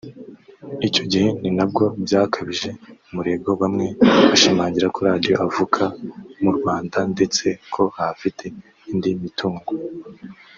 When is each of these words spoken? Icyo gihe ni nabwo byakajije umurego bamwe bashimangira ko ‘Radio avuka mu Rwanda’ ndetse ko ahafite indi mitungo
Icyo 0.87 1.03
gihe 1.11 1.27
ni 1.41 1.49
nabwo 1.57 1.83
byakajije 2.05 2.69
umurego 3.09 3.49
bamwe 3.61 3.85
bashimangira 4.29 4.87
ko 4.95 4.99
‘Radio 5.09 5.33
avuka 5.45 5.83
mu 6.41 6.51
Rwanda’ 6.57 6.97
ndetse 7.13 7.45
ko 7.73 7.83
ahafite 8.01 8.43
indi 8.91 9.11
mitungo 9.23 9.71